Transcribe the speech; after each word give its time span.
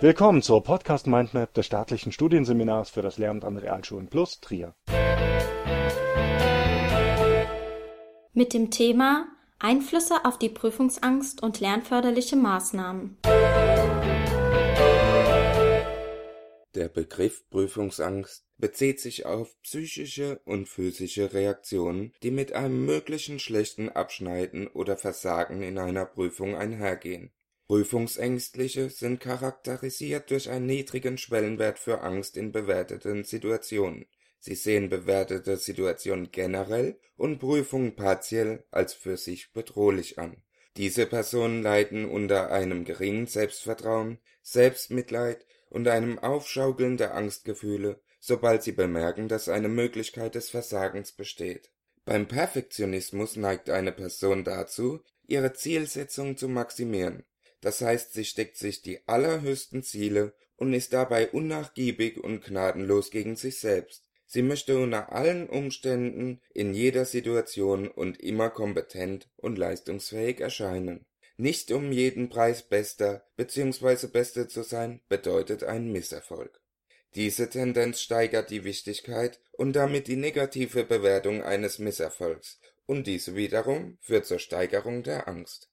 Willkommen 0.00 0.42
zur 0.42 0.62
Podcast 0.62 1.08
Mindmap 1.08 1.52
des 1.54 1.66
staatlichen 1.66 2.12
Studienseminars 2.12 2.88
für 2.88 3.02
das 3.02 3.18
Lehramt 3.18 3.44
an 3.44 3.56
Realschulen 3.56 4.06
Plus 4.06 4.40
Trier. 4.40 4.76
Mit 8.32 8.54
dem 8.54 8.70
Thema 8.70 9.26
Einflüsse 9.58 10.24
auf 10.24 10.38
die 10.38 10.50
Prüfungsangst 10.50 11.42
und 11.42 11.58
lernförderliche 11.58 12.36
Maßnahmen. 12.36 13.16
Der 16.76 16.88
Begriff 16.88 17.42
Prüfungsangst 17.50 18.46
bezieht 18.56 19.00
sich 19.00 19.26
auf 19.26 19.60
psychische 19.62 20.40
und 20.44 20.68
physische 20.68 21.32
Reaktionen, 21.32 22.12
die 22.22 22.30
mit 22.30 22.52
einem 22.52 22.86
möglichen 22.86 23.40
schlechten 23.40 23.88
Abschneiden 23.88 24.68
oder 24.68 24.96
Versagen 24.96 25.64
in 25.64 25.76
einer 25.76 26.04
Prüfung 26.04 26.54
einhergehen. 26.54 27.32
Prüfungsängstliche 27.68 28.88
sind 28.88 29.20
charakterisiert 29.20 30.30
durch 30.30 30.48
einen 30.48 30.64
niedrigen 30.64 31.18
Schwellenwert 31.18 31.78
für 31.78 32.00
Angst 32.00 32.38
in 32.38 32.50
bewerteten 32.50 33.24
Situationen. 33.24 34.06
Sie 34.40 34.54
sehen 34.54 34.88
bewertete 34.88 35.58
Situationen 35.58 36.32
generell 36.32 36.98
und 37.18 37.40
Prüfungen 37.40 37.94
partiell 37.94 38.64
als 38.70 38.94
für 38.94 39.18
sich 39.18 39.52
bedrohlich 39.52 40.18
an. 40.18 40.42
Diese 40.78 41.04
Personen 41.04 41.62
leiden 41.62 42.08
unter 42.08 42.50
einem 42.50 42.86
geringen 42.86 43.26
Selbstvertrauen, 43.26 44.18
Selbstmitleid 44.42 45.44
und 45.68 45.88
einem 45.88 46.18
Aufschaukeln 46.18 46.96
der 46.96 47.14
Angstgefühle, 47.14 48.00
sobald 48.18 48.62
sie 48.62 48.72
bemerken, 48.72 49.28
dass 49.28 49.50
eine 49.50 49.68
Möglichkeit 49.68 50.36
des 50.36 50.48
Versagens 50.48 51.12
besteht. 51.12 51.70
Beim 52.06 52.28
Perfektionismus 52.28 53.36
neigt 53.36 53.68
eine 53.68 53.92
Person 53.92 54.42
dazu, 54.44 55.00
ihre 55.26 55.52
Zielsetzung 55.52 56.38
zu 56.38 56.48
maximieren. 56.48 57.24
Das 57.60 57.80
heißt, 57.80 58.12
sie 58.12 58.24
steckt 58.24 58.56
sich 58.56 58.82
die 58.82 59.06
allerhöchsten 59.06 59.82
Ziele 59.82 60.34
und 60.56 60.72
ist 60.72 60.92
dabei 60.92 61.28
unnachgiebig 61.30 62.18
und 62.18 62.44
gnadenlos 62.44 63.10
gegen 63.10 63.36
sich 63.36 63.58
selbst. 63.58 64.04
Sie 64.26 64.42
möchte 64.42 64.78
unter 64.78 65.12
allen 65.12 65.48
Umständen 65.48 66.40
in 66.52 66.74
jeder 66.74 67.06
Situation 67.06 67.88
und 67.88 68.20
immer 68.20 68.50
kompetent 68.50 69.30
und 69.36 69.56
leistungsfähig 69.56 70.40
erscheinen. 70.40 71.06
Nicht 71.38 71.70
um 71.70 71.92
jeden 71.92 72.28
Preis 72.28 72.62
Bester 72.62 73.24
bzw. 73.36 74.08
Beste 74.08 74.48
zu 74.48 74.62
sein, 74.62 75.00
bedeutet 75.08 75.64
ein 75.64 75.90
Misserfolg. 75.92 76.60
Diese 77.14 77.48
Tendenz 77.48 78.00
steigert 78.00 78.50
die 78.50 78.64
Wichtigkeit 78.64 79.40
und 79.52 79.74
damit 79.74 80.08
die 80.08 80.16
negative 80.16 80.84
Bewertung 80.84 81.42
eines 81.42 81.78
Misserfolgs, 81.78 82.60
und 82.86 83.06
diese 83.06 83.34
wiederum 83.34 83.96
führt 84.00 84.26
zur 84.26 84.38
Steigerung 84.38 85.02
der 85.04 85.26
Angst. 85.26 85.70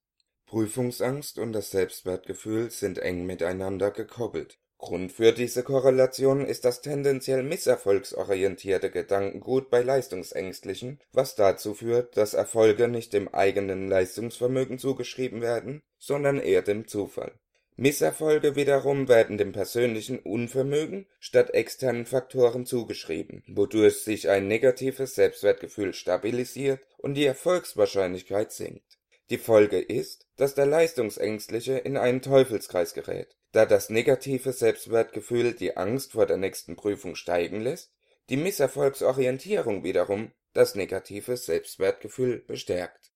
Prüfungsangst 0.47 1.39
und 1.39 1.53
das 1.53 1.71
Selbstwertgefühl 1.71 2.69
sind 2.71 2.99
eng 2.99 3.25
miteinander 3.25 3.91
gekoppelt. 3.91 4.59
Grund 4.77 5.11
für 5.11 5.31
diese 5.31 5.63
Korrelation 5.63 6.45
ist 6.45 6.65
das 6.65 6.81
tendenziell 6.81 7.41
misserfolgsorientierte 7.43 8.91
Gedankengut 8.91 9.69
bei 9.69 9.81
Leistungsängstlichen, 9.81 10.99
was 11.11 11.35
dazu 11.35 11.73
führt, 11.73 12.17
dass 12.17 12.33
Erfolge 12.33 12.87
nicht 12.87 13.13
dem 13.13 13.27
eigenen 13.33 13.87
Leistungsvermögen 13.87 14.77
zugeschrieben 14.77 15.41
werden, 15.41 15.81
sondern 15.97 16.39
eher 16.39 16.61
dem 16.61 16.87
Zufall. 16.87 17.31
Misserfolge 17.77 18.55
wiederum 18.55 19.09
werden 19.09 19.37
dem 19.37 19.51
persönlichen 19.51 20.19
Unvermögen 20.19 21.07
statt 21.19 21.53
externen 21.53 22.05
Faktoren 22.05 22.65
zugeschrieben, 22.65 23.43
wodurch 23.47 24.03
sich 24.03 24.29
ein 24.29 24.47
negatives 24.47 25.15
Selbstwertgefühl 25.15 25.93
stabilisiert 25.93 26.79
und 26.97 27.15
die 27.15 27.25
Erfolgswahrscheinlichkeit 27.25 28.51
sinkt. 28.51 28.97
Die 29.29 29.37
Folge 29.37 29.79
ist, 29.79 30.27
dass 30.35 30.55
der 30.55 30.65
Leistungsängstliche 30.65 31.77
in 31.77 31.97
einen 31.97 32.21
Teufelskreis 32.21 32.93
gerät 32.93 33.35
da 33.55 33.65
das 33.65 33.89
negative 33.89 34.51
Selbstwertgefühl 34.51 35.53
die 35.53 35.77
Angst 35.77 36.11
vor 36.11 36.25
der 36.25 36.35
nächsten 36.35 36.75
Prüfung 36.75 37.15
steigen 37.15 37.61
lässt, 37.61 37.93
die 38.29 38.35
Misserfolgsorientierung 38.35 39.85
wiederum 39.85 40.33
das 40.53 40.75
negative 40.75 41.37
Selbstwertgefühl 41.37 42.43
bestärkt. 42.45 43.13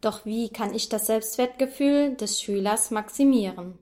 Doch 0.00 0.24
wie 0.24 0.48
kann 0.50 0.74
ich 0.74 0.88
das 0.88 1.06
Selbstwertgefühl 1.06 2.14
des 2.14 2.40
Schülers 2.40 2.92
maximieren? 2.92 3.80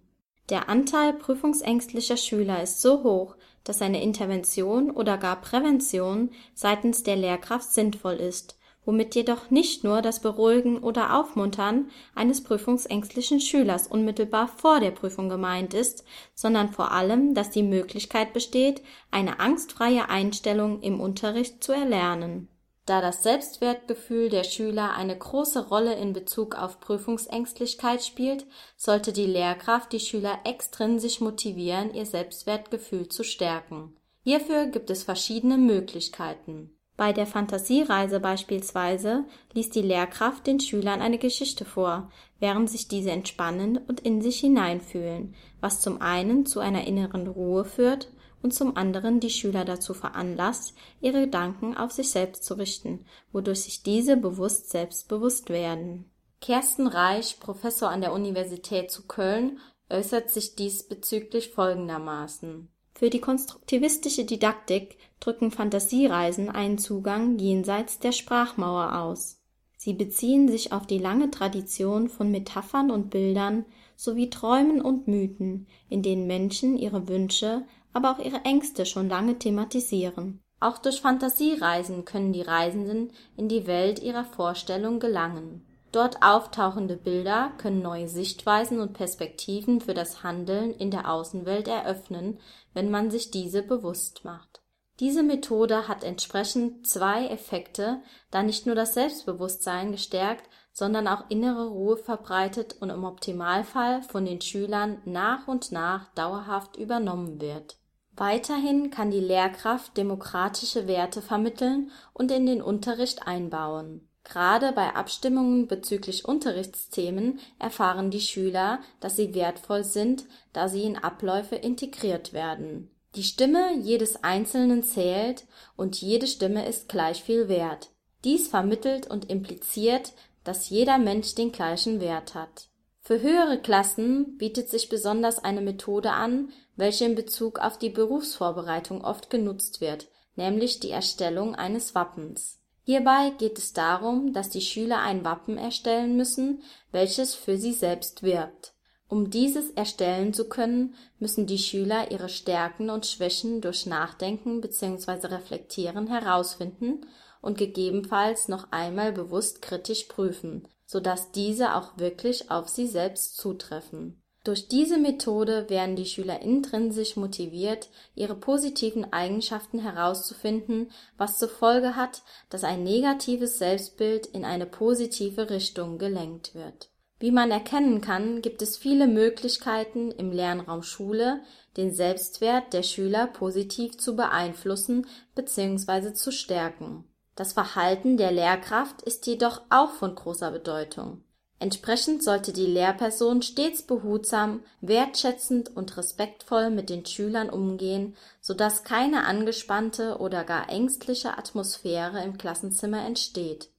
Der 0.49 0.69
Anteil 0.69 1.13
prüfungsängstlicher 1.13 2.17
Schüler 2.17 2.63
ist 2.63 2.81
so 2.81 3.03
hoch, 3.03 3.37
dass 3.65 3.83
eine 3.83 4.03
Intervention 4.03 4.91
oder 4.91 5.19
gar 5.19 5.41
Prävention 5.41 6.31
seitens 6.55 7.03
der 7.03 7.17
Lehrkraft 7.17 7.73
sinnvoll 7.73 8.15
ist 8.15 8.57
womit 8.87 9.15
jedoch 9.17 9.51
nicht 9.51 9.85
nur 9.85 10.01
das 10.01 10.21
Beruhigen 10.21 10.79
oder 10.79 11.19
Aufmuntern 11.19 11.91
eines 12.15 12.43
prüfungsängstlichen 12.43 13.41
Schülers 13.41 13.89
unmittelbar 13.89 14.49
vor 14.49 14.81
der 14.81 14.93
Prüfung 14.93 15.29
gemeint 15.29 15.75
ist, 15.75 16.05
sondern 16.35 16.73
vor 16.73 16.93
allem, 16.93 17.35
dass 17.35 17.51
die 17.51 17.65
Möglichkeit 17.65 18.33
besteht, 18.33 18.83
eine 19.11 19.41
angstfreie 19.41 20.09
Einstellung 20.09 20.81
im 20.81 21.01
Unterricht 21.01 21.63
zu 21.63 21.73
erlernen. 21.73 22.49
Da 22.87 23.01
das 23.01 23.23
Selbstwertgefühl 23.25 24.29
der 24.29 24.45
Schüler 24.45 24.95
eine 24.95 25.19
große 25.19 25.69
Rolle 25.69 25.95
in 25.95 26.13
Bezug 26.13 26.55
auf 26.55 26.81
Prüfungsängstlichkeit 26.81 28.05
spielt, 28.05 28.47
sollte 28.77 29.13
die 29.13 29.27
Lehrkraft 29.27 29.93
die 29.93 30.01
Schüler 30.01 30.39
extrinsisch 30.45 31.21
motivieren, 31.21 31.93
ihr 31.93 32.07
Selbstwertgefühl 32.07 33.09
zu 33.09 33.25
stärken. 33.25 33.97
Hierfür 34.23 34.67
gibt 34.67 34.91
es 34.91 35.03
verschiedene 35.03 35.59
Möglichkeiten 35.59 36.77
bei 36.97 37.13
der 37.13 37.27
Fantasiereise 37.27 38.21
beispielsweise 38.21 39.25
liest 39.53 39.75
die 39.75 39.83
Lehrkraft 39.83 40.47
den 40.47 40.61
Schülern 40.61 41.03
eine 41.03 41.19
Geschichte 41.19 41.67
vor, 41.67 42.11
während 42.41 42.71
sich 42.71 42.89
diese 42.89 43.11
entspannen 43.11 43.77
und 43.77 44.01
in 44.01 44.23
sich 44.23 44.41
hineinfühlen, 44.41 45.35
was 45.61 45.81
zum 45.81 46.01
einen 46.01 46.47
zu 46.47 46.61
einer 46.61 46.87
inneren 46.87 47.27
Ruhe 47.27 47.65
führt 47.65 48.09
und 48.47 48.53
zum 48.53 48.77
anderen 48.77 49.21
die 49.21 49.31
Schüler 49.31 49.65
dazu 49.65 49.93
veranlasst, 49.93 50.75
ihre 51.01 51.23
Gedanken 51.23 51.77
auf 51.77 51.91
sich 51.91 52.11
selbst 52.11 52.45
zu 52.45 52.55
richten, 52.55 53.05
wodurch 53.33 53.63
sich 53.63 53.83
diese 53.83 54.17
bewusst 54.17 54.71
selbstbewusst 54.71 55.51
werden. 55.51 56.11
Kersten 56.41 56.87
Reich, 56.87 57.41
Professor 57.41 57.91
an 57.91 58.01
der 58.01 58.13
Universität 58.13 58.91
zu 58.91 59.07
Köln, 59.07 59.59
äußert 59.91 60.31
sich 60.31 60.55
diesbezüglich 60.55 61.51
folgendermaßen 61.51 62.69
für 62.97 63.11
die 63.11 63.21
konstruktivistische 63.21 64.25
Didaktik 64.25 64.97
drücken 65.21 65.51
Fantasiereisen 65.51 66.49
einen 66.49 66.79
Zugang 66.79 67.39
jenseits 67.39 67.99
der 67.99 68.13
Sprachmauer 68.13 68.99
aus. 68.99 69.43
Sie 69.77 69.93
beziehen 69.93 70.49
sich 70.49 70.73
auf 70.73 70.87
die 70.87 70.97
lange 70.97 71.31
Tradition 71.31 72.09
von 72.09 72.31
Metaphern 72.31 72.91
und 72.91 73.11
Bildern 73.11 73.67
sowie 73.97 74.31
Träumen 74.31 74.81
und 74.81 75.09
Mythen, 75.09 75.67
in 75.91 76.03
denen 76.03 76.27
Menschen 76.27 76.79
ihre 76.79 77.07
Wünsche, 77.07 77.67
aber 77.97 78.13
auch 78.13 78.19
ihre 78.19 78.45
Ängste 78.45 78.87
schon 78.87 79.09
lange 79.09 79.39
thematisieren. 79.39 80.43
Auch 80.61 80.79
durch 80.79 81.01
Fantasiereisen 81.01 82.05
können 82.05 82.33
die 82.33 82.43
Reisenden 82.43 83.13
in 83.37 83.49
die 83.49 83.67
Welt 83.67 83.99
ihrer 83.99 84.25
Vorstellung 84.25 85.01
gelangen 85.01 85.67
Dort 85.97 86.23
auftauchende 86.23 86.99
Bilder 86.99 87.53
können 87.57 87.81
neue 87.81 88.07
Sichtweisen 88.07 88.81
und 88.81 88.93
Perspektiven 88.93 89.81
für 89.81 89.95
das 89.95 90.23
Handeln 90.23 90.75
in 90.75 90.91
der 90.91 91.11
Außenwelt 91.11 91.69
eröffnen, 91.69 92.39
wenn 92.75 92.91
man 92.91 93.11
sich 93.11 93.31
diese 93.31 93.63
bewusst 93.63 94.23
macht. 94.23 94.61
Diese 95.01 95.23
Methode 95.23 95.89
hat 95.89 96.05
entsprechend 96.05 96.87
zwei 96.87 97.29
Effekte, 97.29 98.03
da 98.31 98.43
nicht 98.43 98.67
nur 98.67 98.75
das 98.75 98.93
Selbstbewusstsein 98.93 99.91
gestärkt, 99.91 100.51
sondern 100.71 101.09
auch 101.09 101.31
innere 101.31 101.69
Ruhe 101.69 101.97
verbreitet 101.97 102.77
und 102.79 102.91
im 102.91 103.05
Optimalfall 103.05 104.03
von 104.03 104.27
den 104.27 104.43
Schülern 104.43 105.01
nach 105.07 105.49
und 105.49 105.73
nach 105.73 106.13
dauerhaft 106.15 106.77
übernommen 106.77 107.41
wird. 107.41 107.79
Weiterhin 108.17 108.91
kann 108.91 109.11
die 109.11 109.21
Lehrkraft 109.21 109.97
demokratische 109.97 110.89
Werte 110.89 111.23
vermitteln 111.23 111.91
und 112.13 112.31
in 112.31 112.47
den 112.47 112.63
Unterricht 112.63 113.27
einbauen 113.27 114.09
Gerade 114.29 114.73
bei 114.73 114.93
Abstimmungen 114.97 115.69
bezüglich 115.69 116.25
Unterrichtsthemen 116.25 117.39
erfahren 117.61 118.11
die 118.11 118.21
Schüler, 118.21 118.81
dass 118.99 119.15
sie 119.15 119.35
wertvoll 119.35 119.85
sind, 119.85 120.25
da 120.53 120.69
sie 120.69 120.83
in 120.83 120.97
Abläufe 120.97 121.55
integriert 121.55 122.33
werden. 122.33 122.91
Die 123.15 123.23
Stimme 123.23 123.77
jedes 123.81 124.25
Einzelnen 124.25 124.83
zählt 124.83 125.47
und 125.77 126.01
jede 126.01 126.27
Stimme 126.27 126.67
ist 126.67 126.89
gleich 126.89 127.23
viel 127.23 127.49
wert. 127.49 127.91
Dies 128.25 128.49
vermittelt 128.49 129.09
und 129.09 129.31
impliziert, 129.31 130.13
dass 130.43 130.71
jeder 130.71 130.99
Mensch 130.99 131.37
den 131.37 131.53
gleichen 131.53 132.01
Wert 132.01 132.35
hat. 132.35 132.69
Für 133.07 133.23
höhere 133.23 133.61
Klassen 133.61 134.37
bietet 134.37 134.69
sich 134.69 134.89
besonders 134.89 135.39
eine 135.39 135.61
Methode 135.61 136.11
an, 136.11 136.49
welche 136.75 137.05
in 137.05 137.15
Bezug 137.15 137.61
auf 137.61 137.79
die 137.79 137.89
Berufsvorbereitung 137.89 139.05
oft 139.05 139.31
genutzt 139.31 139.81
wird, 139.81 140.09
nämlich 140.35 140.81
die 140.81 140.91
Erstellung 140.91 141.55
eines 141.55 141.95
Wappens 141.95 142.59
Hierbei 142.83 143.31
geht 143.39 143.59
es 143.59 143.73
darum, 143.73 144.33
dass 144.33 144.51
die 144.51 144.61
Schüler 144.61 145.03
ein 145.03 145.25
Wappen 145.25 145.57
erstellen 145.57 146.17
müssen, 146.17 146.65
welches 146.91 147.37
für 147.37 147.57
sie 147.57 147.75
selbst 147.75 148.25
wirbt. 148.25 148.75
Um 149.07 149.31
dieses 149.31 149.71
erstellen 149.71 150.35
zu 150.35 150.49
können, 150.49 150.97
müssen 151.21 151.47
die 151.47 151.59
Schüler 151.59 152.11
ihre 152.11 152.29
Stärken 152.29 152.91
und 152.91 153.07
Schwächen 153.07 153.61
durch 153.61 153.87
Nachdenken 153.87 154.61
bzw. 154.61 155.29
Reflektieren 155.29 156.09
herausfinden 156.09 157.07
und 157.41 157.57
gegebenenfalls 157.57 158.49
noch 158.49 158.73
einmal 158.73 159.13
bewusst 159.13 159.63
kritisch 159.63 160.07
prüfen, 160.07 160.67
so 160.87 161.01
dass 161.01 161.33
diese 161.33 161.75
auch 161.75 161.99
wirklich 161.99 162.51
auf 162.51 162.69
sie 162.69 162.87
selbst 162.87 163.37
zutreffen. 163.37 164.23
Durch 164.45 164.69
diese 164.69 164.97
Methode 164.97 165.69
werden 165.69 165.97
die 165.97 166.07
Schüler 166.07 166.41
intrinsisch 166.41 167.17
motiviert, 167.17 167.89
ihre 168.15 168.37
positiven 168.37 169.13
Eigenschaften 169.13 169.81
herauszufinden, 169.81 170.93
was 171.17 171.39
zur 171.39 171.49
Folge 171.49 171.97
hat, 171.97 172.23
dass 172.49 172.63
ein 172.63 172.85
negatives 172.85 173.59
Selbstbild 173.59 174.27
in 174.27 174.45
eine 174.45 174.67
positive 174.67 175.51
Richtung 175.51 175.99
gelenkt 175.99 176.55
wird. 176.55 176.91
Wie 177.19 177.33
man 177.33 177.51
erkennen 177.51 178.01
kann, 178.01 178.41
gibt 178.41 178.63
es 178.63 178.77
viele 178.77 179.09
Möglichkeiten 179.09 180.13
im 180.13 180.31
Lernraum 180.31 180.85
Schule, 180.85 181.41
den 181.77 181.93
Selbstwert 181.93 182.73
der 182.73 182.85
Schüler 182.85 183.27
positiv 183.27 183.99
zu 183.99 184.15
beeinflussen 184.15 185.09
bzw. 185.35 186.13
zu 186.13 186.31
stärken. 186.31 187.05
Das 187.37 187.53
Verhalten 187.53 188.17
der 188.17 188.33
Lehrkraft 188.33 189.03
ist 189.03 189.27
jedoch 189.27 189.61
auch 189.69 189.91
von 189.91 190.15
großer 190.15 190.51
Bedeutung. 190.51 191.23
Entsprechend 191.59 192.23
sollte 192.23 192.53
die 192.53 192.67
Lehrperson 192.67 193.41
stets 193.41 193.83
behutsam, 193.83 194.63
wertschätzend 194.81 195.75
und 195.75 195.97
respektvoll 195.97 196.71
mit 196.71 196.91
den 196.91 197.07
Schülern 197.07 197.49
umgehen, 197.49 198.15
so 198.41 198.53
dass 198.53 198.85
keine 198.85 199.25
angespannte 199.25 200.19
oder 200.19 200.45
gar 200.45 200.69
ängstliche 200.71 201.39
Atmosphäre 201.39 202.23
im 202.25 202.37
Klassenzimmer 202.37 203.07
entsteht. 203.07 203.71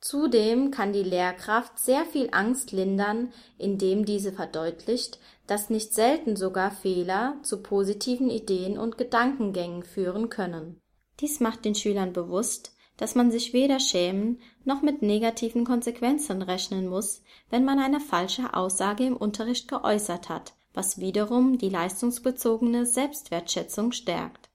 Zudem 0.00 0.70
kann 0.70 0.92
die 0.92 1.02
Lehrkraft 1.02 1.78
sehr 1.78 2.04
viel 2.04 2.28
Angst 2.30 2.70
lindern, 2.70 3.32
indem 3.58 4.04
diese 4.04 4.30
verdeutlicht, 4.30 5.18
dass 5.46 5.70
nicht 5.70 5.94
selten 5.94 6.36
sogar 6.36 6.70
Fehler 6.70 7.36
zu 7.42 7.62
positiven 7.62 8.30
Ideen 8.30 8.78
und 8.78 8.98
Gedankengängen 8.98 9.82
führen 9.82 10.28
können. 10.28 10.80
Dies 11.18 11.40
macht 11.40 11.64
den 11.64 11.74
Schülern 11.74 12.12
bewusst 12.12 12.75
dass 12.96 13.14
man 13.14 13.30
sich 13.30 13.52
weder 13.52 13.80
schämen 13.80 14.40
noch 14.64 14.82
mit 14.82 15.02
negativen 15.02 15.64
Konsequenzen 15.64 16.42
rechnen 16.42 16.88
muss, 16.88 17.22
wenn 17.50 17.64
man 17.64 17.78
eine 17.78 18.00
falsche 18.00 18.54
Aussage 18.54 19.04
im 19.04 19.16
Unterricht 19.16 19.68
geäußert 19.68 20.28
hat, 20.28 20.54
was 20.74 20.98
wiederum 20.98 21.58
die 21.58 21.68
leistungsbezogene 21.68 22.86
Selbstwertschätzung 22.86 23.92
stärkt. 23.92 24.48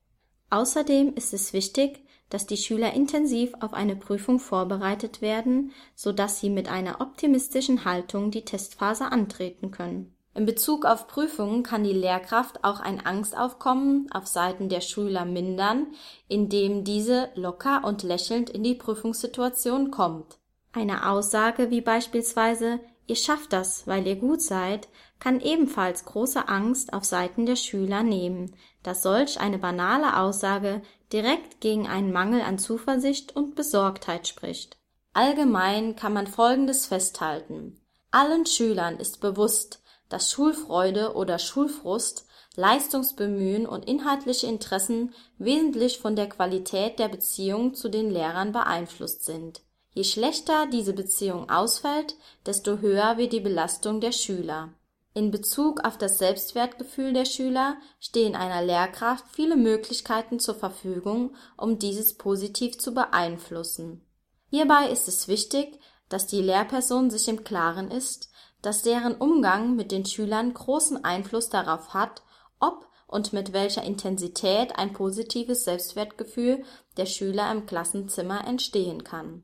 Außerdem 0.49 1.13
ist 1.15 1.33
es 1.33 1.53
wichtig, 1.53 2.03
dass 2.29 2.45
die 2.45 2.57
Schüler 2.57 2.93
intensiv 2.93 3.53
auf 3.59 3.73
eine 3.73 3.95
Prüfung 3.95 4.39
vorbereitet 4.39 5.21
werden, 5.21 5.71
so 5.95 6.11
dass 6.11 6.39
sie 6.39 6.49
mit 6.49 6.69
einer 6.69 7.01
optimistischen 7.01 7.85
Haltung 7.85 8.31
die 8.31 8.45
Testphase 8.45 9.11
antreten 9.11 9.71
können 9.71 10.15
in 10.33 10.45
Bezug 10.45 10.85
auf 10.85 11.07
Prüfungen 11.07 11.63
kann 11.63 11.83
die 11.83 11.93
Lehrkraft 11.93 12.63
auch 12.63 12.79
ein 12.79 13.05
Angstaufkommen 13.05 14.09
auf 14.11 14.27
Seiten 14.27 14.69
der 14.69 14.81
Schüler 14.81 15.25
mindern, 15.25 15.87
indem 16.27 16.83
diese 16.83 17.29
locker 17.35 17.83
und 17.83 18.03
lächelnd 18.03 18.49
in 18.49 18.63
die 18.63 18.75
Prüfungssituation 18.75 19.91
kommt. 19.91 20.37
Eine 20.73 21.09
Aussage 21.09 21.69
wie 21.69 21.81
beispielsweise 21.81 22.79
Ihr 23.11 23.17
schafft 23.17 23.51
das, 23.51 23.87
weil 23.87 24.07
ihr 24.07 24.15
gut 24.15 24.41
seid, 24.41 24.87
kann 25.19 25.41
ebenfalls 25.41 26.05
große 26.05 26.47
Angst 26.47 26.93
auf 26.93 27.03
Seiten 27.03 27.45
der 27.45 27.57
Schüler 27.57 28.03
nehmen, 28.03 28.55
da 28.83 28.95
solch 28.95 29.41
eine 29.41 29.57
banale 29.57 30.17
Aussage 30.17 30.81
direkt 31.11 31.59
gegen 31.59 31.87
einen 31.87 32.13
Mangel 32.13 32.39
an 32.39 32.57
Zuversicht 32.57 33.35
und 33.35 33.55
Besorgtheit 33.55 34.29
spricht. 34.29 34.77
Allgemein 35.11 35.97
kann 35.97 36.13
man 36.13 36.25
Folgendes 36.25 36.85
festhalten. 36.85 37.81
Allen 38.11 38.45
Schülern 38.45 38.97
ist 38.97 39.19
bewusst, 39.19 39.80
dass 40.11 40.29
Schulfreude 40.29 41.15
oder 41.15 41.39
Schulfrust, 41.39 42.27
Leistungsbemühen 42.55 43.65
und 43.65 43.87
inhaltliche 43.87 44.45
Interessen 44.45 45.13
wesentlich 45.37 45.99
von 45.99 46.17
der 46.17 46.27
Qualität 46.27 46.99
der 46.99 47.07
Beziehung 47.07 47.73
zu 47.73 47.87
den 47.87 48.11
Lehrern 48.11 48.51
beeinflusst 48.51 49.23
sind. 49.23 49.61
Je 49.93 50.03
schlechter 50.03 50.67
diese 50.67 50.93
Beziehung 50.93 51.49
ausfällt, 51.49 52.15
desto 52.45 52.79
höher 52.79 53.17
wird 53.17 53.33
die 53.33 53.39
Belastung 53.39 54.01
der 54.01 54.11
Schüler. 54.11 54.73
In 55.13 55.31
Bezug 55.31 55.83
auf 55.85 55.97
das 55.97 56.17
Selbstwertgefühl 56.17 57.11
der 57.13 57.25
Schüler 57.25 57.77
stehen 57.99 58.35
einer 58.35 58.65
Lehrkraft 58.65 59.25
viele 59.31 59.57
Möglichkeiten 59.57 60.39
zur 60.39 60.55
Verfügung, 60.55 61.35
um 61.57 61.79
dieses 61.79 62.17
positiv 62.17 62.77
zu 62.77 62.93
beeinflussen. 62.93 64.05
Hierbei 64.49 64.89
ist 64.89 65.07
es 65.07 65.27
wichtig, 65.27 65.79
dass 66.07 66.27
die 66.27 66.41
Lehrperson 66.41 67.09
sich 67.09 67.27
im 67.27 67.43
Klaren 67.43 67.91
ist, 67.91 68.31
dass 68.61 68.81
deren 68.81 69.15
Umgang 69.15 69.75
mit 69.75 69.91
den 69.91 70.05
Schülern 70.05 70.53
großen 70.53 71.03
Einfluss 71.03 71.49
darauf 71.49 71.93
hat, 71.93 72.23
ob 72.59 72.87
und 73.07 73.33
mit 73.33 73.53
welcher 73.53 73.83
Intensität 73.83 74.77
ein 74.77 74.93
positives 74.93 75.65
Selbstwertgefühl 75.65 76.63
der 76.97 77.05
Schüler 77.05 77.51
im 77.51 77.65
Klassenzimmer 77.65 78.47
entstehen 78.47 79.03
kann. 79.03 79.43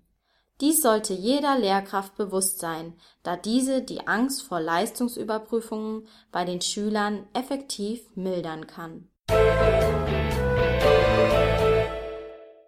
Dies 0.60 0.82
sollte 0.82 1.14
jeder 1.14 1.60
Lehrkraft 1.60 2.16
bewusst 2.16 2.60
sein, 2.60 2.96
da 3.22 3.36
diese 3.36 3.84
die 3.84 4.08
Angst 4.08 4.42
vor 4.42 4.60
Leistungsüberprüfungen 4.60 6.08
bei 6.32 6.46
den 6.46 6.62
Schülern 6.62 7.28
effektiv 7.34 8.08
mildern 8.16 8.66
kann. 8.66 9.08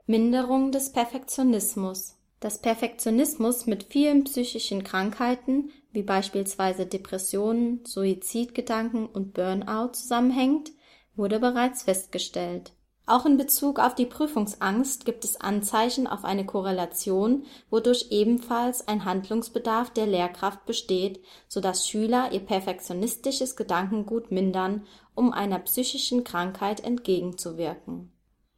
Minderung 0.06 0.72
des 0.72 0.92
Perfektionismus 0.92 2.19
dass 2.40 2.62
Perfektionismus 2.62 3.66
mit 3.66 3.84
vielen 3.84 4.24
psychischen 4.24 4.84
Krankheiten 4.84 5.72
wie 5.92 6.04
beispielsweise 6.04 6.86
Depressionen, 6.86 7.84
Suizidgedanken 7.86 9.08
und 9.08 9.34
Burnout 9.34 9.94
zusammenhängt, 9.94 10.72
wurde 11.16 11.40
bereits 11.40 11.84
festgestellt. 11.84 12.74
Auch 13.06 13.26
in 13.26 13.38
Bezug 13.38 13.80
auf 13.80 13.96
die 13.96 14.06
Prüfungsangst 14.06 15.04
gibt 15.04 15.26
es 15.26 15.42
Anzeichen 15.42 16.06
auf 16.06 16.24
eine 16.24 16.46
Korrelation, 16.46 17.44
wodurch 17.72 18.08
ebenfalls 18.12 18.88
ein 18.88 19.04
Handlungsbedarf 19.04 19.90
der 19.90 20.06
Lehrkraft 20.06 20.66
besteht, 20.68 21.20
so 21.48 21.60
dass 21.60 21.88
Schüler 21.88 22.32
ihr 22.32 22.42
perfektionistisches 22.42 23.56
Gedankengut 23.56 24.32
mindern, 24.32 24.86
um 25.16 25.34
einer 25.34 25.58
psychischen 25.58 26.24
Krankheit 26.24 26.84
entgegenzuwirken 26.84 28.12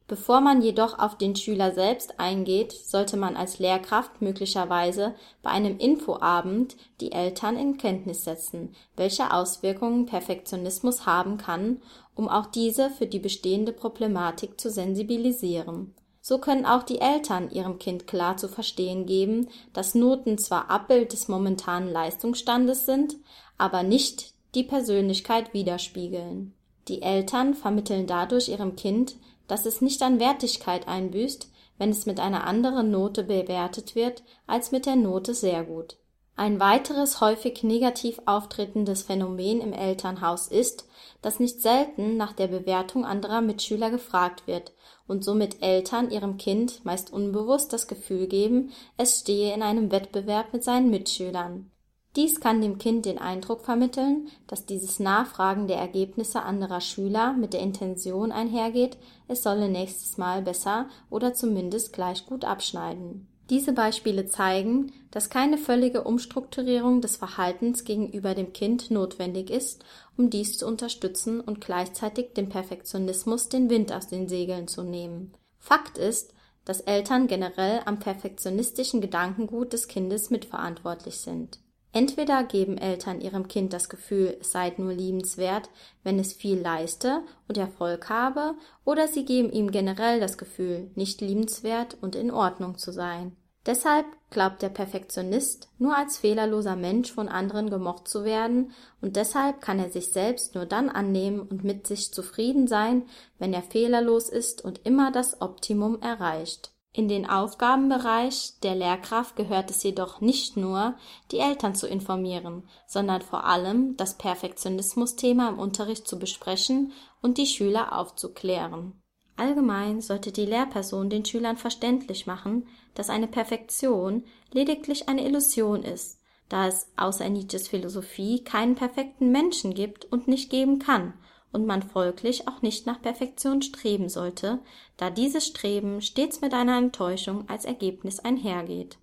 Bevor 0.08 0.40
man 0.40 0.62
jedoch 0.62 0.98
auf 0.98 1.16
den 1.16 1.36
Schüler 1.36 1.72
selbst 1.72 2.18
eingeht, 2.18 2.72
sollte 2.72 3.16
man 3.16 3.36
als 3.36 3.58
Lehrkraft 3.58 4.20
möglicherweise 4.20 5.14
bei 5.42 5.50
einem 5.50 5.78
Infoabend 5.78 6.76
die 7.00 7.12
Eltern 7.12 7.56
in 7.56 7.78
Kenntnis 7.78 8.24
setzen, 8.24 8.74
welche 8.96 9.32
Auswirkungen 9.32 10.06
Perfektionismus 10.06 11.06
haben 11.06 11.38
kann, 11.38 11.80
um 12.14 12.28
auch 12.28 12.46
diese 12.46 12.90
für 12.90 13.06
die 13.06 13.20
bestehende 13.20 13.72
Problematik 13.72 14.60
zu 14.60 14.70
sensibilisieren. 14.70 15.94
So 16.20 16.38
können 16.38 16.66
auch 16.66 16.84
die 16.84 17.00
Eltern 17.00 17.50
ihrem 17.50 17.78
Kind 17.78 18.06
klar 18.06 18.36
zu 18.36 18.48
verstehen 18.48 19.06
geben, 19.06 19.48
dass 19.72 19.96
Noten 19.96 20.38
zwar 20.38 20.70
Abbild 20.70 21.12
des 21.12 21.26
momentanen 21.26 21.90
Leistungsstandes 21.90 22.86
sind, 22.86 23.16
aber 23.58 23.82
nicht 23.82 24.34
die 24.54 24.62
Persönlichkeit 24.62 25.52
widerspiegeln. 25.52 26.54
Die 26.88 27.02
Eltern 27.02 27.54
vermitteln 27.54 28.06
dadurch 28.06 28.48
ihrem 28.48 28.76
Kind 28.76 29.16
dass 29.52 29.66
es 29.66 29.82
nicht 29.82 30.00
an 30.00 30.18
Wertigkeit 30.18 30.88
einbüßt, 30.88 31.46
wenn 31.76 31.90
es 31.90 32.06
mit 32.06 32.18
einer 32.20 32.46
anderen 32.46 32.90
Note 32.90 33.22
bewertet 33.22 33.94
wird 33.94 34.22
als 34.46 34.72
mit 34.72 34.86
der 34.86 34.96
Note 34.96 35.34
sehr 35.34 35.62
gut. 35.62 35.98
Ein 36.36 36.58
weiteres 36.58 37.20
häufig 37.20 37.62
negativ 37.62 38.18
auftretendes 38.24 39.02
Phänomen 39.02 39.60
im 39.60 39.74
Elternhaus 39.74 40.48
ist, 40.48 40.88
dass 41.20 41.38
nicht 41.38 41.60
selten 41.60 42.16
nach 42.16 42.32
der 42.32 42.46
Bewertung 42.46 43.04
anderer 43.04 43.42
Mitschüler 43.42 43.90
gefragt 43.90 44.46
wird 44.46 44.72
und 45.06 45.22
somit 45.22 45.62
Eltern 45.62 46.10
ihrem 46.10 46.38
Kind 46.38 46.82
meist 46.86 47.12
unbewusst 47.12 47.74
das 47.74 47.88
Gefühl 47.88 48.28
geben, 48.28 48.72
es 48.96 49.20
stehe 49.20 49.52
in 49.52 49.62
einem 49.62 49.92
Wettbewerb 49.92 50.54
mit 50.54 50.64
seinen 50.64 50.88
Mitschülern 50.88 51.70
dies 52.14 52.40
kann 52.40 52.60
dem 52.60 52.76
Kind 52.76 53.06
den 53.06 53.16
Eindruck 53.16 53.62
vermitteln, 53.64 54.28
dass 54.46 54.66
dieses 54.66 55.00
Nachfragen 55.00 55.66
der 55.66 55.78
Ergebnisse 55.78 56.42
anderer 56.42 56.82
Schüler 56.82 57.32
mit 57.32 57.54
der 57.54 57.60
Intention 57.60 58.32
einhergeht, 58.32 58.98
es 59.28 59.42
solle 59.42 59.70
nächstes 59.70 60.18
Mal 60.18 60.42
besser 60.42 60.88
oder 61.08 61.32
zumindest 61.32 61.94
gleich 61.94 62.26
gut 62.26 62.44
abschneiden. 62.44 63.28
Diese 63.48 63.72
Beispiele 63.72 64.26
zeigen, 64.26 64.92
dass 65.10 65.30
keine 65.30 65.56
völlige 65.56 66.04
Umstrukturierung 66.04 67.00
des 67.00 67.16
Verhaltens 67.16 67.84
gegenüber 67.84 68.34
dem 68.34 68.52
Kind 68.52 68.90
notwendig 68.90 69.48
ist, 69.50 69.82
um 70.16 70.28
dies 70.28 70.58
zu 70.58 70.66
unterstützen 70.66 71.40
und 71.40 71.62
gleichzeitig 71.62 72.34
dem 72.34 72.50
Perfektionismus 72.50 73.48
den 73.48 73.70
Wind 73.70 73.90
aus 73.90 74.06
den 74.06 74.28
Segeln 74.28 74.68
zu 74.68 74.82
nehmen. 74.82 75.32
Fakt 75.58 75.96
ist, 75.96 76.34
dass 76.66 76.80
Eltern 76.80 77.26
generell 77.26 77.80
am 77.86 77.98
perfektionistischen 77.98 79.00
Gedankengut 79.00 79.72
des 79.72 79.88
Kindes 79.88 80.30
mitverantwortlich 80.30 81.18
sind 81.18 81.58
Entweder 81.94 82.42
geben 82.44 82.78
Eltern 82.78 83.20
ihrem 83.20 83.48
Kind 83.48 83.74
das 83.74 83.90
Gefühl, 83.90 84.38
es 84.40 84.50
sei 84.50 84.72
nur 84.78 84.94
liebenswert, 84.94 85.68
wenn 86.02 86.18
es 86.18 86.32
viel 86.32 86.58
leiste 86.58 87.22
und 87.48 87.58
Erfolg 87.58 88.08
habe, 88.08 88.54
oder 88.84 89.08
sie 89.08 89.26
geben 89.26 89.52
ihm 89.52 89.70
generell 89.70 90.18
das 90.18 90.38
Gefühl, 90.38 90.90
nicht 90.94 91.20
liebenswert 91.20 91.98
und 92.00 92.16
in 92.16 92.30
Ordnung 92.30 92.78
zu 92.78 92.92
sein. 92.92 93.36
Deshalb 93.66 94.06
glaubt 94.30 94.62
der 94.62 94.70
Perfektionist, 94.70 95.68
nur 95.78 95.96
als 95.96 96.16
fehlerloser 96.16 96.76
Mensch 96.76 97.12
von 97.12 97.28
anderen 97.28 97.68
gemocht 97.68 98.08
zu 98.08 98.24
werden, 98.24 98.72
und 99.02 99.16
deshalb 99.16 99.60
kann 99.60 99.78
er 99.78 99.90
sich 99.90 100.12
selbst 100.12 100.54
nur 100.54 100.64
dann 100.64 100.88
annehmen 100.88 101.40
und 101.40 101.62
mit 101.62 101.86
sich 101.86 102.12
zufrieden 102.12 102.66
sein, 102.66 103.04
wenn 103.38 103.52
er 103.52 103.62
fehlerlos 103.62 104.30
ist 104.30 104.64
und 104.64 104.80
immer 104.84 105.12
das 105.12 105.42
Optimum 105.42 106.00
erreicht 106.00 106.72
In 106.94 107.08
den 107.08 107.26
Aufgabenbereich 107.26 108.60
der 108.62 108.74
Lehrkraft 108.74 109.34
gehört 109.34 109.70
es 109.70 109.82
jedoch 109.82 110.20
nicht 110.20 110.58
nur, 110.58 110.94
die 111.30 111.38
Eltern 111.38 111.74
zu 111.74 111.88
informieren, 111.88 112.64
sondern 112.86 113.22
vor 113.22 113.44
allem 113.46 113.96
das 113.96 114.18
Perfektionismus-Thema 114.18 115.48
im 115.48 115.58
Unterricht 115.58 116.06
zu 116.06 116.18
besprechen 116.18 116.92
und 117.22 117.38
die 117.38 117.46
Schüler 117.46 117.98
aufzuklären. 117.98 119.00
Allgemein 119.36 120.02
sollte 120.02 120.32
die 120.32 120.44
Lehrperson 120.44 121.08
den 121.08 121.24
Schülern 121.24 121.56
verständlich 121.56 122.26
machen, 122.26 122.68
dass 122.94 123.08
eine 123.08 123.26
Perfektion 123.26 124.24
lediglich 124.52 125.08
eine 125.08 125.26
Illusion 125.26 125.84
ist, 125.84 126.20
da 126.50 126.66
es 126.66 126.88
außer 126.98 127.30
Nietzsches 127.30 127.68
Philosophie 127.68 128.44
keinen 128.44 128.74
perfekten 128.74 129.32
Menschen 129.32 129.72
gibt 129.72 130.04
und 130.12 130.28
nicht 130.28 130.50
geben 130.50 130.78
kann 130.78 131.14
und 131.52 131.66
man 131.66 131.82
folglich 131.82 132.48
auch 132.48 132.62
nicht 132.62 132.86
nach 132.86 133.00
Perfektion 133.00 133.62
streben 133.62 134.08
sollte, 134.08 134.58
da 134.96 135.10
dieses 135.10 135.46
Streben 135.46 136.00
stets 136.00 136.40
mit 136.40 136.54
einer 136.54 136.78
Enttäuschung 136.78 137.48
als 137.48 137.64
Ergebnis 137.64 138.18
einhergeht. 138.20 138.98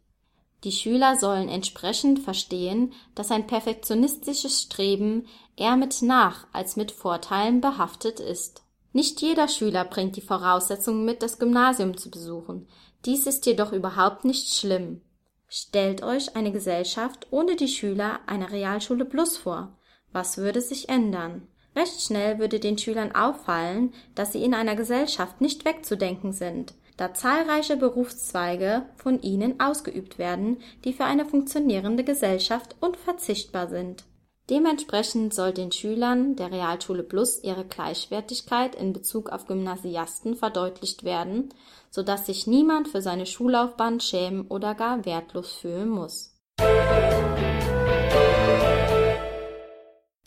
Die 0.63 0.71
Schüler 0.73 1.15
sollen 1.15 1.47
entsprechend 1.47 2.19
verstehen, 2.19 2.93
dass 3.15 3.31
ein 3.31 3.47
perfektionistisches 3.47 4.63
Streben 4.63 5.27
eher 5.55 5.77
mit 5.77 6.01
Nach- 6.01 6.47
als 6.51 6.75
mit 6.75 6.91
Vorteilen 6.91 7.61
behaftet 7.61 8.19
ist. 8.19 8.63
Nicht 8.91 9.21
jeder 9.21 9.47
Schüler 9.47 9.85
bringt 9.85 10.15
die 10.17 10.21
Voraussetzungen 10.21 11.05
mit, 11.05 11.21
das 11.21 11.39
Gymnasium 11.39 11.95
zu 11.95 12.09
besuchen. 12.09 12.67
Dies 13.05 13.27
ist 13.27 13.45
jedoch 13.45 13.71
überhaupt 13.71 14.25
nicht 14.25 14.53
schlimm. 14.53 15.01
Stellt 15.47 16.03
euch 16.03 16.35
eine 16.35 16.51
Gesellschaft 16.51 17.27
ohne 17.31 17.55
die 17.55 17.67
Schüler 17.67 18.19
einer 18.27 18.51
Realschule 18.51 19.05
Plus 19.05 19.37
vor. 19.37 19.77
Was 20.11 20.37
würde 20.37 20.59
sich 20.59 20.89
ändern? 20.89 21.47
Recht 21.75 22.01
schnell 22.01 22.39
würde 22.39 22.59
den 22.59 22.77
Schülern 22.77 23.13
auffallen, 23.13 23.93
dass 24.15 24.33
sie 24.33 24.43
in 24.43 24.53
einer 24.53 24.75
Gesellschaft 24.75 25.39
nicht 25.41 25.65
wegzudenken 25.65 26.33
sind, 26.33 26.73
da 26.97 27.13
zahlreiche 27.13 27.77
Berufszweige 27.77 28.85
von 28.97 29.21
ihnen 29.21 29.59
ausgeübt 29.59 30.17
werden, 30.17 30.57
die 30.83 30.93
für 30.93 31.05
eine 31.05 31.25
funktionierende 31.25 32.03
Gesellschaft 32.03 32.75
unverzichtbar 32.81 33.67
sind. 33.67 34.03
Dementsprechend 34.49 35.33
soll 35.33 35.53
den 35.53 35.71
Schülern 35.71 36.35
der 36.35 36.51
Realschule 36.51 37.03
Plus 37.03 37.43
ihre 37.43 37.65
Gleichwertigkeit 37.65 38.73
in 38.73 38.93
Bezug 38.93 39.29
auf 39.29 39.45
Gymnasiasten 39.45 40.35
verdeutlicht 40.35 41.03
werden, 41.03 41.49
so 41.91 42.01
dass 42.01 42.25
sich 42.25 42.47
niemand 42.47 42.87
für 42.87 43.01
seine 43.01 43.27
Schullaufbahn 43.27 43.99
schämen 43.99 44.47
oder 44.47 44.73
gar 44.73 45.05
wertlos 45.05 45.53
fühlen 45.53 45.89
muss. 45.89 46.38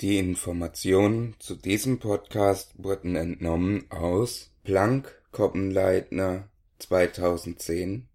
Die 0.02 0.18
Informationen 0.18 1.36
zu 1.38 1.54
diesem 1.54 2.00
Podcast 2.00 2.72
wurden 2.76 3.14
entnommen 3.14 3.88
aus 3.88 4.50
Planck 4.64 5.22
Koppenleitner 5.30 6.48
2010 6.80 8.08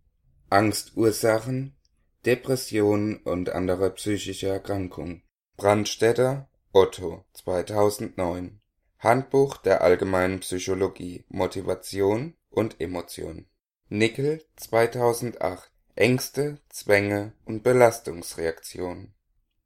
Angstursachen, 0.50 1.78
Depressionen 2.26 3.16
und 3.20 3.52
andere 3.52 3.92
psychische 3.92 4.50
Erkrankungen 4.50 5.24
Brandstätter 5.56 6.50
Otto 6.74 7.24
2009 7.32 8.60
Handbuch 9.00 9.56
der 9.56 9.82
allgemeinen 9.82 10.42
Psychologie 10.42 11.24
Motivation 11.30 12.36
und 12.50 12.82
Emotion. 12.82 13.46
Nickel 13.88 14.44
2008 14.58 15.72
Ängste, 15.96 16.60
Zwänge 16.68 17.32
und 17.46 17.64
Belastungsreaktionen 17.64 19.14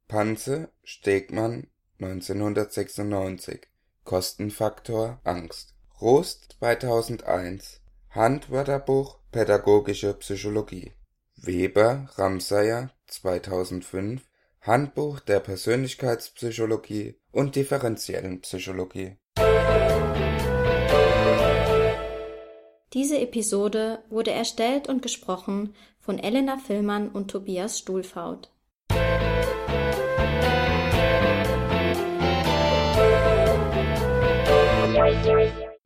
Panze 0.06 0.70
Stegmann 0.84 1.66
1996. 2.04 3.68
Kostenfaktor 4.04 5.20
Angst. 5.22 5.74
Rost 6.00 6.56
2001 6.58 7.80
Handwörterbuch 8.10 9.20
Pädagogische 9.30 10.14
Psychologie. 10.14 10.92
Weber 11.36 12.08
Ramsayer 12.16 12.90
2005 13.06 14.22
Handbuch 14.60 15.20
der 15.20 15.40
Persönlichkeitspsychologie 15.40 17.16
und 17.30 17.56
differenziellen 17.56 18.40
Psychologie. 18.40 19.16
Diese 22.92 23.18
Episode 23.18 24.04
wurde 24.10 24.32
erstellt 24.32 24.88
und 24.88 25.02
gesprochen 25.02 25.74
von 25.98 26.18
Elena 26.18 26.58
Villmann 26.58 27.08
und 27.08 27.30
Tobias 27.30 27.78
Stuhlfaut 27.78 28.51